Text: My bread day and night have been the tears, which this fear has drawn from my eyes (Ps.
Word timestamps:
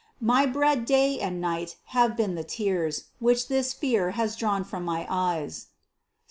My 0.19 0.47
bread 0.47 0.85
day 0.85 1.19
and 1.19 1.39
night 1.39 1.75
have 1.93 2.17
been 2.17 2.33
the 2.33 2.43
tears, 2.43 3.09
which 3.19 3.49
this 3.49 3.71
fear 3.71 4.09
has 4.17 4.35
drawn 4.35 4.63
from 4.63 4.83
my 4.83 5.05
eyes 5.07 5.57
(Ps. 5.57 5.67